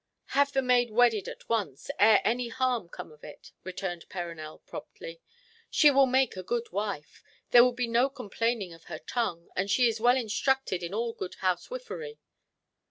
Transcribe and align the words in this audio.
"Have 0.29 0.51
the 0.51 0.63
maid 0.63 0.89
wedded 0.89 1.27
at 1.27 1.47
once, 1.47 1.91
ere 1.99 2.21
any 2.23 2.47
harm 2.47 2.89
come 2.89 3.11
of 3.11 3.23
it," 3.23 3.51
returned 3.63 4.09
Perronel 4.09 4.57
promptly. 4.65 5.21
"She 5.69 5.91
will 5.91 6.07
make 6.07 6.35
a 6.35 6.41
good 6.41 6.71
wife—there 6.71 7.63
will 7.63 7.71
be 7.71 7.85
no 7.87 8.09
complaining 8.09 8.73
of 8.73 8.85
her 8.85 8.97
tongue, 8.97 9.49
and 9.55 9.69
she 9.69 9.87
is 9.87 9.99
well 10.01 10.17
instructed 10.17 10.81
in 10.81 10.95
all 10.95 11.13
good 11.13 11.35
housewifery." 11.41 12.17